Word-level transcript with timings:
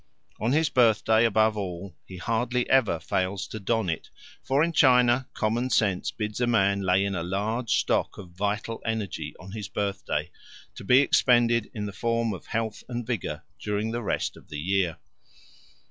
On 0.39 0.51
his 0.51 0.67
birthday, 0.67 1.25
above 1.25 1.55
all, 1.55 1.95
he 2.07 2.17
hardly 2.17 2.67
ever 2.71 2.99
fails 2.99 3.47
to 3.49 3.59
don 3.59 3.87
it, 3.87 4.09
for 4.43 4.63
in 4.63 4.71
China 4.73 5.29
common 5.35 5.69
sense 5.69 6.09
bids 6.09 6.41
a 6.41 6.47
man 6.47 6.81
lay 6.81 7.05
in 7.05 7.13
a 7.13 7.21
large 7.21 7.69
stock 7.73 8.17
of 8.17 8.31
vital 8.31 8.81
energy 8.83 9.35
on 9.39 9.51
his 9.51 9.67
birthday, 9.67 10.31
to 10.73 10.83
be 10.83 11.01
expended 11.01 11.69
in 11.75 11.85
the 11.85 11.93
form 11.93 12.33
of 12.33 12.47
health 12.47 12.83
and 12.89 13.05
vigour 13.05 13.43
during 13.59 13.91
the 13.91 14.01
rest 14.01 14.35
of 14.35 14.47
the 14.47 14.59
year. 14.59 14.97